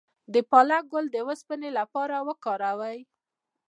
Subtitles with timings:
[0.33, 2.99] د پالک ګل د اوسپنې لپاره وکاروئ